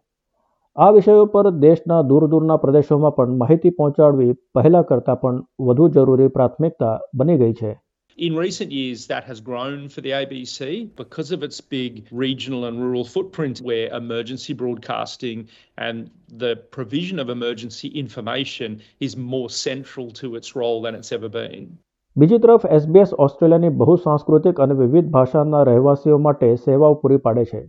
આ 0.77 0.91
વિષયો 0.91 1.25
પર 1.31 1.47
દેશના 1.63 2.01
દૂર 2.09 2.23
દૂરના 2.29 2.55
પ્રદેશોમાં 2.57 3.15
પણ 3.17 3.39
માહિતી 3.39 3.71
પહોંચાડવી 3.79 4.35
પહેલા 4.53 4.83
કરતાં 4.83 5.19
પણ 5.21 5.41
વધુ 5.67 5.89
જરૂરી 5.95 6.35
પ્રાથમિકતા 6.37 6.93
બની 7.15 7.35
ગઈ 7.37 7.53
છે 7.53 7.73
In 8.17 8.35
recent 8.35 8.71
years, 8.71 9.07
that 9.07 9.23
has 9.23 9.39
grown 9.41 9.89
for 9.89 10.01
the 10.01 10.11
ABC 10.11 10.95
because 10.95 11.31
of 11.31 11.41
its 11.41 11.59
big 11.59 12.07
regional 12.11 12.65
and 12.65 12.79
rural 12.79 13.05
footprint, 13.05 13.59
where 13.59 13.87
emergency 13.91 14.53
broadcasting 14.53 15.47
and 15.77 16.11
the 16.29 16.55
provision 16.71 17.17
of 17.19 17.29
emergency 17.29 17.87
information 17.87 18.81
is 18.99 19.17
more 19.17 19.49
central 19.49 20.11
to 20.11 20.35
its 20.35 20.55
role 20.55 20.81
than 20.81 20.93
it's 20.93 21.11
ever 21.11 21.27
been. 21.29 21.79
બીજી 22.17 22.37
તરફ 22.37 22.65
SBS 22.65 23.13
ઓસ્ટ્રેલિયાની 23.13 23.69
બહુ 23.69 23.95
સાંસ્કૃતિક 23.95 24.59
અને 24.59 24.73
વિવિધ 24.73 25.07
ભાષાના 25.09 25.63
રહેવાસીઓ 25.63 26.17
માટે 26.17 26.55
સેવાઓ 26.55 26.93
પૂરી 26.93 27.17
પાડે 27.17 27.45
છે 27.45 27.61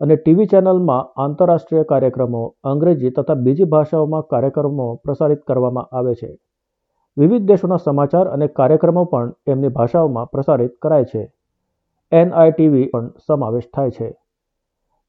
અને 0.00 0.16
ટીવી 0.16 0.46
ચેનલમાં 0.46 1.22
આંતરરાષ્ટ્રીય 1.22 1.82
કાર્યક્રમો, 1.82 2.54
અંગ્રેજી 2.64 3.10
તથા 3.10 3.34
બીજી 3.34 3.64
ભાષાઓમાં 3.64 4.22
કાર્યક્રમો 4.22 4.94
પ્રસારિત 4.94 5.40
કરવામાં 5.40 5.96
આવે 5.96 6.14
છે. 6.14 6.38
વિવિધ 7.16 7.42
દેશોના 7.42 7.76
સમાચાર 7.76 8.26
અને 8.26 8.46
કાર્યક્રમો 8.46 9.04
પણ 9.04 9.32
એમની 9.46 9.68
ભાષાઓમાં 9.68 10.30
પ્રસારિત 10.30 10.70
કરાય 10.82 11.04
છે. 11.04 11.32
એનઆઈટીવી 12.12 12.86
પણ 12.86 13.08
સમાવેશ 13.26 13.70
થાય 13.74 13.90
છે. 13.90 14.12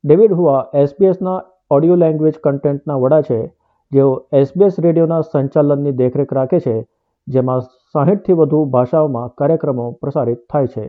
ડેવિડ 0.03 0.33
હુઆ 0.33 0.63
એસબીએસના 0.73 1.41
ઓડિયો 1.69 1.95
લેંગ્વેજ 1.95 2.33
કન્ટેન્ટના 2.43 2.95
વડા 2.95 3.21
છે. 3.21 3.53
જેઓ 3.91 4.27
એસબીએસ 4.33 4.79
રેડિયોના 4.79 5.21
સંચાલનની 5.21 5.91
દેખરેખ 5.91 6.33
રાખે 6.33 6.59
છે 6.59 6.87
જેમાં 7.26 7.66
સાહીઠથી 7.92 8.38
વધુ 8.42 8.62
ભાષાઓમાં 8.76 9.34
કાર્યક્રમો 9.40 9.86
પ્રસારિત 10.02 10.40
થાય 10.52 10.72
છે 10.74 10.86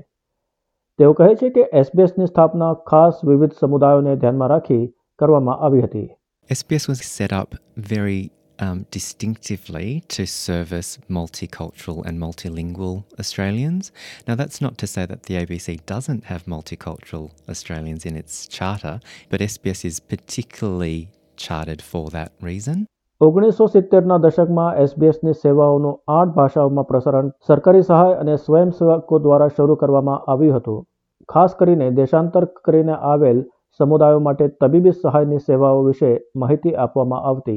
તેઓ 1.00 1.12
કહે 1.20 1.30
છે 1.36 1.50
કે 1.58 1.68
એસબીએસની 1.82 2.32
સ્થાપના 2.32 2.74
ખાસ 2.92 3.22
વિવિધ 3.32 3.56
સમુદાયોને 3.62 4.16
ધ્યાનમાં 4.16 4.52
રાખી 4.56 4.84
કરવામાં 5.20 5.64
આવી 5.68 5.86
હતી 5.88 6.08
SBS 6.50 6.86
was 6.90 7.02
set 7.18 7.34
up 7.40 7.50
very 7.90 8.22
um, 8.60 8.86
distinctively 8.92 10.04
to 10.08 10.26
service 10.26 11.00
multicultural 11.10 12.04
and 12.06 12.20
multilingual 12.20 13.04
Australians. 13.20 13.92
Now, 14.28 14.36
that's 14.36 14.62
not 14.62 14.78
to 14.80 14.88
say 14.88 15.06
that 15.06 15.24
the 15.24 15.36
ABC 15.36 15.86
doesn't 15.86 16.26
have 16.26 16.46
multicultural 16.46 17.32
Australians 17.48 18.06
in 18.06 18.16
its 18.16 18.48
charter, 18.48 19.00
but 19.30 19.42
SBS 19.42 19.86
is 19.86 20.00
particularly 20.00 21.10
chartered 21.38 21.82
for 21.82 22.10
that 22.10 22.32
reason. 22.42 22.88
ઓગણીસો 23.21 23.67
સિત્તેરના 23.69 24.17
દશકમાં 24.19 24.79
એસબીએસની 24.79 25.35
સેવાઓનું 25.35 25.99
આઠ 26.13 26.33
ભાષાઓમાં 26.33 26.87
પ્રસારણ 26.89 27.29
સરકારી 27.47 27.83
સહાય 27.83 28.17
અને 28.23 28.35
સ્વયંસેવકો 28.39 29.21
દ્વારા 29.27 29.49
શરૂ 29.49 29.77
કરવામાં 29.77 30.25
આવ્યું 30.27 30.57
હતું. 30.57 30.81
ખાસ 31.29 31.55
કરીને 31.55 31.87
દેશાંતર 31.99 32.47
કરીને 32.65 32.97
આવેલ 33.11 33.39
સમુદાયો 33.81 34.25
માટે 34.25 34.49
તબીબી 34.61 34.95
સહાયની 34.97 35.39
સેવાઓ 35.45 35.85
વિશે 35.85 36.11
માહિતી 36.37 36.75
આપવામાં 36.77 37.31
આવતી. 37.31 37.57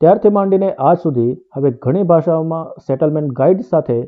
ત્યારથી 0.00 0.34
માંડીને 0.38 0.70
આજ 0.70 1.02
સુધી 1.02 1.34
હવે 1.56 1.74
ઘણી 1.82 2.06
ભાષાઓમાં 2.12 2.72
સેટલમેન્ટ 2.86 3.36
ગાઈડ 3.42 3.66
સાથે 3.66 3.98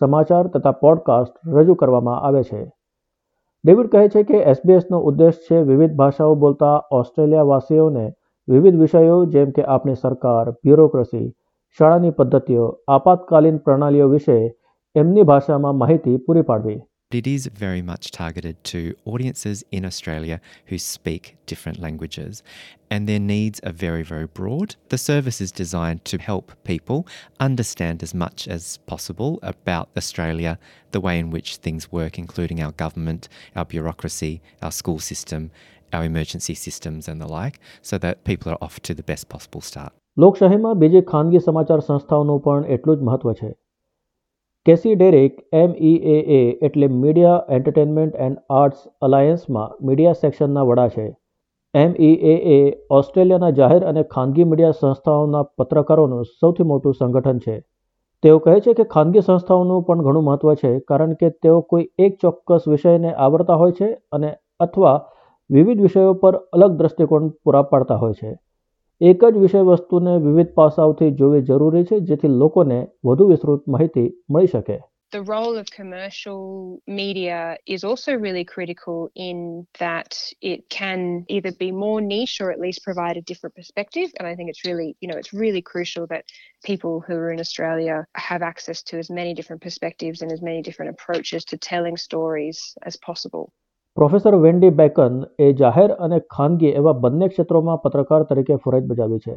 સમાચાર 0.00 0.44
તથા 0.48 0.76
પોડકાસ્ટ 0.82 1.54
રજૂ 1.56 1.74
કરવામાં 1.74 2.22
આવે 2.22 2.42
છે. 2.44 2.64
ડેવિડ 3.64 3.92
કહે 3.92 4.08
છે 4.08 4.26
કે 4.32 4.42
એસબીએસનો 4.54 5.04
ઉદ્દેશ 5.04 5.38
છે 5.46 5.62
વિવિધ 5.68 5.94
ભાષાઓ 5.94 6.42
બોલતા 6.46 6.74
ઓસ્ટ્રેલિયાવાસીઓને 6.92 8.10
વિવિધ 8.47 8.77
વિષયો 8.81 9.17
જેમ 9.33 9.55
કે 9.55 9.63
આપણી 9.75 10.01
સરકાર 10.03 10.51
બ્યુરોક્રસી 10.51 11.25
શાળાની 11.77 12.09
પદ્ધતિઓ 12.09 12.67
આપાતકાલીન 12.97 13.57
પ્રણાલીઓ 13.57 14.07
વિશે 14.13 14.37
એમની 14.95 15.23
ભાષામાં 15.23 15.81
માહિતી 15.81 16.17
પૂરી 16.17 16.41
પાડવી 16.41 16.79
It 17.11 17.25
is 17.25 17.47
very 17.47 17.81
much 17.81 18.11
targeted 18.11 18.65
to 18.65 18.93
audiences 19.05 19.63
in 19.71 19.85
Australia 19.85 20.41
who 20.65 20.77
speak 20.77 21.37
different 21.45 21.79
languages, 21.79 22.43
and 22.91 23.07
their 23.07 23.19
needs 23.19 23.61
are 23.61 23.71
very, 23.71 24.03
very 24.03 24.27
broad. 24.27 24.75
The 24.89 24.97
service 24.97 25.39
is 25.39 25.53
designed 25.53 26.03
to 26.03 26.17
help 26.17 26.51
people 26.65 27.07
understand 27.39 28.03
as 28.03 28.13
much 28.13 28.45
as 28.49 28.75
possible 28.85 29.39
about 29.41 29.87
Australia, 29.95 30.59
the 30.91 30.99
way 30.99 31.17
in 31.17 31.29
which 31.29 31.55
things 31.55 31.93
work, 31.93 32.19
including 32.19 32.61
our 32.61 32.73
government, 32.73 33.29
our 33.55 33.63
bureaucracy, 33.63 34.41
our 34.61 34.73
school 34.73 34.99
system, 34.99 35.49
our 35.80 35.80
emergency 36.00 36.54
systems, 36.54 37.08
and 37.08 37.20
the 37.20 37.28
like, 37.28 37.56
so 37.82 37.98
that 37.98 38.24
people 38.24 38.52
are 38.52 38.60
off 38.60 38.76
to 38.80 38.94
the 38.94 39.04
best 39.10 39.28
possible 39.34 39.60
start. 39.60 39.92
લોકશાહીમાં 40.16 40.74
બીજી 40.74 41.00
ખાનગી 41.00 41.38
સમાચાર 41.38 41.80
સંસ્થાઓનું 41.80 42.40
પણ 42.40 42.64
એટલું 42.64 42.96
જ 42.96 43.00
મહત્વ 43.02 43.32
છે. 43.32 43.50
Casey 44.66 44.94
Derek 44.94 45.48
MEAA 45.52 46.58
એટલે 46.62 46.86
media 46.86 47.42
entertainment 47.48 48.14
and 48.16 48.38
arts 48.50 48.86
અલાયન્સમાં 49.00 49.86
મીડિયા 49.86 50.12
સેક્શનના 50.12 50.62
વડા 50.62 50.88
છે. 50.88 51.16
એમઈએએ 51.74 52.72
ઓસ્ટ્રેલિયાના 52.90 53.50
જાહેર 53.50 53.84
અને 53.84 54.02
ખાનગી 54.02 54.44
મીડિયા 54.44 54.70
સંસ્થાઓના 54.70 55.42
પત્રકારોનું 55.42 56.24
સૌથી 56.24 56.62
મોટું 56.62 56.94
સંગઠન 56.94 57.38
છે. 57.38 57.60
તેઓ 58.22 58.38
કહે 58.38 58.60
છે 58.60 58.74
કે 58.74 58.84
ખાનગી 58.84 59.20
સંસ્થાઓનું 59.20 59.82
પણ 59.82 60.02
ઘણું 60.02 60.24
મહત્વ 60.24 60.54
છે 60.54 60.78
કારણ 60.78 61.14
કે 61.14 61.30
તેઓ 61.30 61.60
કોઈ 61.60 61.88
એક 61.98 62.18
ચોક્કસ 62.20 62.68
વિષયને 62.68 63.14
આવરતા 63.14 63.54
હોય 63.54 63.72
છે 63.72 63.88
અને 64.12 64.34
અથવા 64.60 65.06
વિવિધ 65.51 65.81
વિષયો 65.81 66.13
પર 66.13 66.35
અલગ 66.53 66.73
દ્રષ્ટિકોણ 66.77 67.29
પૂરા 67.43 67.61
પાડતા 67.61 67.95
હોય 67.95 68.13
છે 68.13 68.31
એક 69.01 69.23
જ 69.25 69.37
વિષય 69.37 69.61
વસ્તુને 69.61 70.17
વિવિધ 70.17 70.51
પાસાઓથી 70.53 71.11
જોવી 71.11 71.41
જરૂરી 71.41 71.83
છે 71.83 71.99
જેથી 71.99 72.27
લોકોને 72.27 72.87
વધુ 73.05 73.27
વિસ્તૃત 73.27 73.67
માહિતી 73.67 74.13
મળી 74.29 74.47
શકે 74.47 74.77
The 75.11 75.23
role 75.23 75.55
of 75.55 75.67
commercial 75.71 76.41
media 76.85 77.57
is 77.65 77.85
also 77.85 78.13
really 78.13 78.43
critical 78.43 79.09
in 79.15 79.65
that 79.79 80.33
it 80.41 80.67
can 80.69 81.23
either 81.29 81.53
be 81.53 81.71
more 81.71 82.01
niche 82.01 82.41
or 82.41 82.51
at 82.51 82.59
least 82.59 82.83
provide 82.83 83.15
a 83.15 83.21
different 83.21 83.55
perspective. 83.55 84.09
And 84.19 84.27
I 84.27 84.35
think 84.35 84.49
it's 84.49 84.65
really, 84.65 84.97
you 84.99 85.07
know, 85.07 85.15
it's 85.15 85.31
really 85.31 85.61
crucial 85.61 86.07
that 86.07 86.25
people 86.65 86.99
who 86.99 87.15
are 87.15 87.31
in 87.31 87.39
Australia 87.39 88.05
have 88.15 88.41
access 88.41 88.83
to 88.83 88.97
as 88.97 89.09
many 89.09 89.33
different 89.33 89.61
perspectives 89.61 90.21
and 90.21 90.29
as 90.29 90.41
many 90.41 90.61
different 90.61 90.91
approaches 90.91 91.45
to 91.45 91.57
telling 91.57 91.95
stories 91.95 92.75
as 92.83 92.97
possible. 92.97 93.53
Professor 93.96 94.34
Wendy 94.34 94.70
Bacon 94.70 95.16
એ 95.38 95.52
જાહેર 95.52 95.90
અને 95.98 96.18
ખાનગી 96.30 96.70
એવા 96.74 96.92
બંને 96.92 97.26
ક્ષેત્રોમાં 97.28 97.82
પત્રકાર 97.82 98.22
તરીકે 98.22 98.54
ફરજ 98.56 98.86
બજાવી 98.86 99.18
છે. 99.18 99.34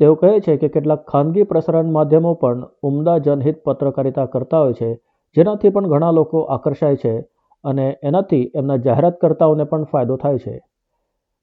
તેઓ 0.00 0.14
કહે 0.14 0.30
છે 0.40 0.56
કે 0.56 0.68
કેટલાક 0.68 1.02
ખાનગી 1.06 1.42
પ્રસારણ 1.42 1.90
માધ્યમો 1.90 2.34
પણ 2.34 2.62
ઉમદા 2.82 3.18
જનહિત 3.18 3.58
પત્રકારિતા 3.64 4.26
કરતા 4.26 4.58
હોય 4.58 4.72
છે, 4.72 4.90
જેનાથી 5.36 5.70
પણ 5.70 5.88
ઘણા 5.88 6.10
લોકો 6.10 6.44
આકર્ષાય 6.48 6.96
છે 6.96 7.14
અને 7.64 7.86
એનાથી 8.02 8.50
એમના 8.54 8.76
જાહેરાતકર્તાઓને 8.76 9.64
પણ 9.64 9.84
ફાયદો 9.84 10.16
થાય 10.16 10.38
છે. 10.38 10.56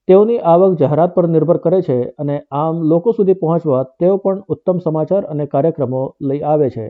તેઓની 0.08 0.38
આવક 0.38 0.78
જાહેરાત 0.78 1.14
પર 1.14 1.28
નિર્ભર 1.28 1.56
કરે 1.56 1.82
છે 1.82 1.98
અને 2.18 2.36
આમ 2.50 2.82
લોકો 2.82 3.12
સુધી 3.12 3.34
પહોંચવા 3.34 3.82
તેઓ 4.00 4.16
પણ 4.16 4.44
ઉત્તમ 4.48 4.78
સમાચાર 4.78 5.24
અને 5.24 5.46
કાર્યક્રમો 5.46 6.02
લઈ 6.20 6.40
આવે 6.40 6.70
છે. 6.70 6.86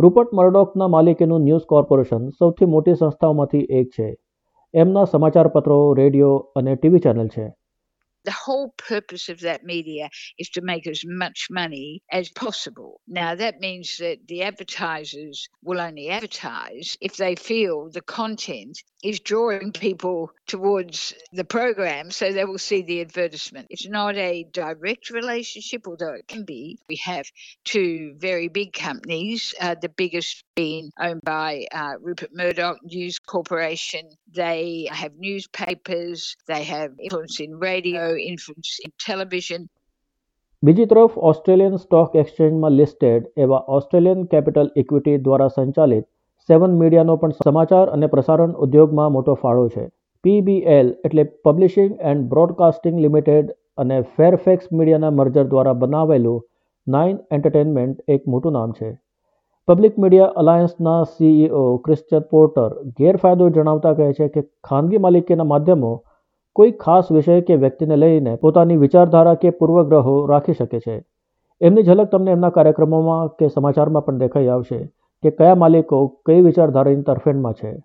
રૂપર્ટ 0.00 0.34
મર્ડોકના 0.34 0.88
માલિકીનું 0.88 1.40
ન્યૂઝ 1.40 1.66
કોર્પોરેશન 1.68 2.28
સૌથી 2.28 2.64
મોટી 2.64 2.94
સંસ્થાઓમાંથી 2.94 3.58
એક 3.58 3.88
છે. 3.88 4.16
એમના 4.74 5.04
સમાચારપત્રો, 5.04 5.94
રેડિયો 5.94 6.34
અને 6.56 6.74
ટીવી 6.74 6.98
ચેનલ 6.98 7.28
છે. 7.28 7.59
The 8.24 8.32
whole 8.32 8.74
purpose 8.76 9.28
of 9.28 9.40
that 9.40 9.64
media 9.64 10.10
is 10.38 10.50
to 10.50 10.60
make 10.60 10.86
as 10.86 11.02
much 11.06 11.48
money 11.50 12.02
as 12.10 12.28
possible. 12.30 13.00
Now, 13.08 13.34
that 13.34 13.60
means 13.60 13.96
that 13.98 14.26
the 14.26 14.42
advertisers 14.42 15.48
will 15.62 15.80
only 15.80 16.10
advertise 16.10 16.96
if 17.00 17.16
they 17.16 17.34
feel 17.34 17.90
the 17.90 18.02
content 18.02 18.82
is 19.02 19.20
drawing 19.20 19.72
people 19.72 20.30
towards 20.46 21.14
the 21.32 21.44
program, 21.44 22.10
so 22.10 22.32
they 22.32 22.44
will 22.44 22.58
see 22.58 22.82
the 22.82 23.00
advertisement. 23.00 23.66
It's 23.70 23.88
not 23.88 24.16
a 24.16 24.44
direct 24.52 25.10
relationship, 25.10 25.86
although 25.86 26.12
it 26.12 26.28
can 26.28 26.44
be. 26.44 26.78
We 26.88 26.96
have 27.04 27.24
two 27.64 28.14
very 28.18 28.48
big 28.48 28.72
companies, 28.72 29.54
uh, 29.60 29.76
the 29.80 29.88
biggest 29.88 30.44
being 30.54 30.90
owned 31.00 31.22
by 31.22 31.66
uh, 31.72 31.94
Rupert 32.00 32.30
Murdoch 32.34 32.78
News 32.84 33.18
Corporation. 33.18 34.10
They 34.32 34.88
have 34.90 35.12
newspapers, 35.18 36.36
they 36.46 36.64
have 36.64 36.92
influence 37.00 37.40
in 37.40 37.58
radio, 37.58 38.09
influence 38.24 38.72
in 38.80 38.92
television. 39.00 39.68
બીજી 40.62 40.86
તરફ 40.86 41.14
Australian 41.24 41.76
stock 41.78 42.16
એક્સચેન્જમાં 42.16 42.76
listed 42.76 43.28
એવા 43.38 43.60
Australian 43.76 44.26
capital 44.28 44.70
equity 44.76 45.16
દ્વારા 45.20 45.50
સંચાલિત 45.50 46.06
સેવન 46.48 46.76
મીડિયાનો 46.76 47.16
પણ 47.16 47.38
સમાચાર 47.40 47.86
અને 47.88 48.08
પ્રસારણ 48.08 48.52
ઉદ્યોગમાં 48.58 49.12
મોટો 49.12 49.36
ફાળો 49.36 49.64
છે 49.68 49.84
પીબીએલ 50.24 50.90
એટલે 51.04 51.24
પબ્લિશિંગ 51.44 51.92
એન્ડ 52.04 52.26
બ્રોડકાસ્ટિંગ 52.28 52.98
લિમિટેડ 53.00 53.54
અને 53.78 53.98
ફેરફેક્સ 54.16 54.72
મીડિયાના 54.72 55.12
મર્જર 55.12 55.46
દ્વારા 55.48 55.76
બનાવેલું 55.76 56.42
નાઇન 56.86 57.16
એન્ટરટેનમેન્ટ 57.30 58.04
એક 58.08 58.26
મોટું 58.26 58.56
નામ 58.58 58.74
છે 58.74 58.90
પબ્લિક 59.68 59.98
મીડિયા 59.98 60.36
અલાયન્સના 60.36 61.00
સીઈઓ 61.06 61.64
ક્રિશ્ચન 61.84 62.28
પોર્ટર 62.30 62.70
ગેરફાયદો 62.96 63.50
જણાવતા 63.50 63.94
કહે 63.94 64.12
છે 64.12 64.28
કે 64.28 64.42
ખાનગી 64.64 65.00
માલિકીના 65.00 65.50
માધ્યમો 65.50 65.92
કોઈ 66.60 66.70
ખાસ 66.70 67.12
વિષય 67.12 67.40
કે 67.40 67.56
વ્યક્તિને 67.56 67.96
લઈને 67.96 68.36
પોતાની 68.36 68.76
વિચારધારા 68.76 69.34
કે 69.34 69.50
પૂર્વગ્રહો 69.50 70.26
રાખી 70.26 70.52
શકે 70.52 70.80
છે. 70.80 71.04
એમની 71.60 71.82
ઝલક 71.82 72.10
તમને 72.10 72.30
એમના 72.30 72.50
કાર્યક્રમોમાં 72.50 73.28
કે 73.28 73.48
સમાચારમાં 73.48 74.04
પણ 74.04 74.18
દેખાઈ 74.18 74.48
આવશે 74.48 74.80
કે 75.22 75.30
કયા 75.30 75.54
માલિકો 75.54 76.06
કઈ 76.26 76.40
વિચારધારાની 76.40 77.02
તરફેણમાં 77.02 77.52
છે. 77.52 77.84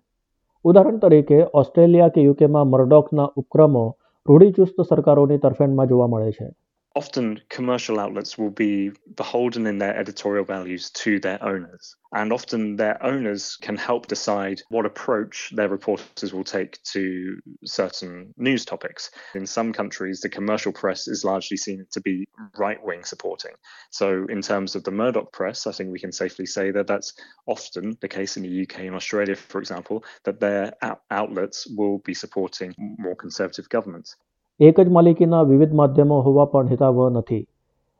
ઉદાહરણ 0.64 0.98
તરીકે, 0.98 1.46
ઓસ્ટ્રેલિયા 1.54 2.08
કે 2.08 2.22
યુકેમાં 2.22 2.66
મર્ડોકના 2.66 3.32
ઉપક્રમો 3.36 3.96
રૂઢિચુસ્ત 4.28 4.80
સરકારોની 4.88 5.38
તરફેણમાં 5.38 5.86
જોવા 5.86 6.06
મળે 6.06 6.30
છે. 6.30 6.50
Often 6.96 7.38
commercial 7.50 8.00
outlets 8.00 8.38
will 8.38 8.50
be 8.50 8.90
beholden 9.16 9.66
in 9.66 9.76
their 9.76 9.94
editorial 9.94 10.46
values 10.46 10.88
to 10.90 11.20
their 11.20 11.40
owners. 11.44 11.94
And 12.14 12.32
often 12.32 12.76
their 12.76 13.04
owners 13.04 13.58
can 13.60 13.76
help 13.76 14.06
decide 14.06 14.62
what 14.70 14.86
approach 14.86 15.52
their 15.54 15.68
reporters 15.68 16.32
will 16.32 16.42
take 16.42 16.82
to 16.94 17.38
certain 17.66 18.32
news 18.38 18.64
topics. 18.64 19.10
In 19.34 19.46
some 19.46 19.74
countries, 19.74 20.22
the 20.22 20.30
commercial 20.30 20.72
press 20.72 21.06
is 21.06 21.22
largely 21.22 21.58
seen 21.58 21.84
to 21.92 22.00
be 22.00 22.26
right 22.56 22.82
wing 22.82 23.04
supporting. 23.04 23.52
So, 23.90 24.24
in 24.30 24.40
terms 24.40 24.74
of 24.74 24.82
the 24.84 24.90
Murdoch 24.90 25.30
press, 25.32 25.66
I 25.66 25.72
think 25.72 25.92
we 25.92 26.00
can 26.00 26.12
safely 26.12 26.46
say 26.46 26.70
that 26.70 26.86
that's 26.86 27.12
often 27.46 27.98
the 28.00 28.08
case 28.08 28.38
in 28.38 28.42
the 28.42 28.62
UK 28.62 28.80
and 28.80 28.94
Australia, 28.94 29.36
for 29.36 29.58
example, 29.58 30.02
that 30.24 30.40
their 30.40 30.72
outlets 31.10 31.66
will 31.76 31.98
be 31.98 32.14
supporting 32.14 32.74
more 32.78 33.16
conservative 33.16 33.68
governments. 33.68 34.16
એક 34.60 34.80
જ 34.80 34.88
માલિકીના 34.88 35.42
વિવિધ 35.42 35.74
માધ્યમો 35.74 36.20
હોવા 36.20 36.44
પણ 36.44 36.68
હિતાવહ 36.68 37.10
નથી. 37.10 37.46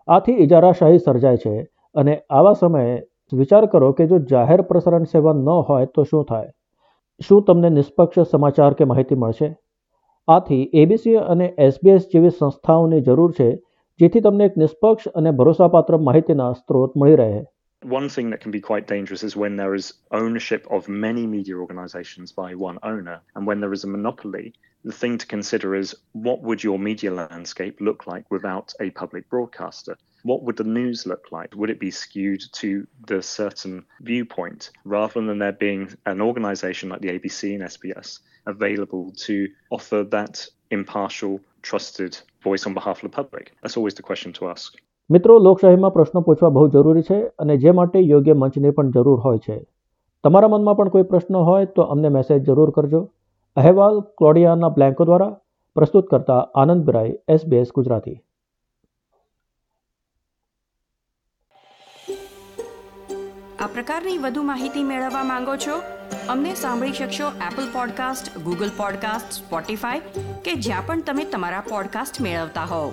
આથી 0.08 0.32
ઇજારાશાહી 0.32 0.98
સર્જાય 0.98 1.36
છે 1.36 1.62
અને 1.94 2.22
આવા 2.30 2.52
સમયે 2.52 3.02
વિચાર 3.32 3.66
કરો 3.66 3.92
કે 3.92 4.06
જો 4.06 4.18
જાહેર 4.18 4.62
પ્રસારણ 4.62 5.04
સેવા 5.04 5.32
ન 5.32 5.48
હોય 5.48 5.86
તો 5.86 6.04
શું 6.04 6.24
થાય? 6.24 6.50
શું 7.28 7.42
તમને 7.42 7.70
નિષ્પક્ષ 7.70 8.30
સમાચાર 8.30 8.72
કે 8.72 8.84
માહિતી 8.84 9.14
મળશે? 9.14 9.56
આથી 10.28 10.70
એબીસી 10.74 11.14
અને 11.14 11.54
એસબીએસ 11.58 12.08
જેવી 12.14 12.30
સંસ્થાઓની 12.30 13.00
જરૂર 13.00 13.32
છે, 13.32 13.62
જેથી 14.00 14.20
તમને 14.20 14.44
એક 14.44 14.56
નિષ્પક્ષ 14.56 15.08
અને 15.14 15.30
ભરોસાપાત્ર 15.30 15.96
માહિતીના 15.96 16.52
સ્ત્રોત 16.52 16.92
મળી 16.96 17.16
રહે. 17.16 17.44
One 17.86 18.08
thing 18.08 18.30
that 18.30 18.40
can 18.40 18.50
be 18.50 18.60
quite 18.60 18.88
dangerous 18.88 19.22
is 19.22 19.36
when 19.36 19.54
there 19.54 19.72
is 19.72 19.94
ownership 20.10 20.66
of 20.72 20.88
many 20.88 21.24
media 21.24 21.54
organizations 21.54 22.32
by 22.32 22.52
one 22.52 22.80
owner. 22.82 23.20
And 23.36 23.46
when 23.46 23.60
there 23.60 23.72
is 23.72 23.84
a 23.84 23.86
monopoly, 23.86 24.54
the 24.82 24.90
thing 24.90 25.18
to 25.18 25.26
consider 25.28 25.76
is 25.76 25.94
what 26.10 26.42
would 26.42 26.64
your 26.64 26.80
media 26.80 27.12
landscape 27.12 27.80
look 27.80 28.08
like 28.08 28.28
without 28.28 28.74
a 28.80 28.90
public 28.90 29.30
broadcaster? 29.30 29.96
What 30.24 30.42
would 30.42 30.56
the 30.56 30.64
news 30.64 31.06
look 31.06 31.26
like? 31.30 31.54
Would 31.54 31.70
it 31.70 31.78
be 31.78 31.92
skewed 31.92 32.42
to 32.54 32.88
the 33.06 33.22
certain 33.22 33.84
viewpoint 34.00 34.70
rather 34.82 35.24
than 35.24 35.38
there 35.38 35.52
being 35.52 35.94
an 36.06 36.20
organization 36.20 36.88
like 36.88 37.02
the 37.02 37.16
ABC 37.16 37.54
and 37.54 37.62
SBS 37.62 38.18
available 38.46 39.12
to 39.12 39.46
offer 39.70 40.02
that 40.10 40.44
impartial, 40.72 41.38
trusted 41.62 42.18
voice 42.42 42.66
on 42.66 42.74
behalf 42.74 42.96
of 42.96 43.12
the 43.12 43.14
public? 43.14 43.52
That's 43.62 43.76
always 43.76 43.94
the 43.94 44.02
question 44.02 44.32
to 44.32 44.48
ask. 44.48 44.74
મિત્રો, 45.10 45.38
લોકશાહીમાં 45.38 45.92
પ્રશ્નો 45.92 46.20
પૂછવા 46.20 46.48
બહુ 46.48 46.68
જરૂરી 46.68 47.02
છે 47.02 47.26
અને 47.26 47.56
જે 47.56 47.70
માટે 47.70 48.00
યોગ્ય 48.00 48.32
મંચની 48.32 48.70
પણ 48.70 48.90
જરૂર 48.90 49.20
હોય 49.20 49.38
છે. 49.38 49.66
તમારા 50.24 50.48
મનમાં 50.48 50.76
પણ 50.76 50.88
કોઈ 50.88 51.02
પ્રશ્ન 51.02 51.36
હોય 51.36 51.66
તો 51.66 51.82
અમને 51.82 52.08
મેસેજ 52.08 52.44
જરૂર 52.44 52.70
કરજો. 52.70 53.10
અહેવાલ 53.56 54.00
ક્લોડિયાના 54.00 54.68
બ્લેન્કો 54.68 55.04
દ્વારા 55.04 55.36
પ્રસ્તુત 55.74 56.06
કરતા 56.06 56.38
આનંદ 56.54 56.84
બિરાઈ 56.84 57.18
એસબીએસ 57.28 57.66
ગુજરાતી. 57.74 58.22
આ 63.60 63.66
પ્રકારની 63.66 64.18
વધુ 64.18 64.42
માહિતી 64.42 64.82
મેળવવા 64.82 65.24
માંગો 65.24 65.56
છો? 65.56 65.80
અમને 66.28 66.54
સાંભળી 66.54 66.92
શકશો 66.92 67.24
Apple 67.24 67.66
podcast 67.72 68.38
Google 68.38 68.68
podcast 68.76 69.32
Spotify 69.32 70.00
કે 70.44 70.54
જ્યાં 70.54 70.82
પણ 70.86 71.02
તમે 71.02 71.24
તમારા 71.24 71.60
પોડકાસ્ટ 71.60 72.20
મેળવતા 72.20 72.62
હોવ. 72.62 72.92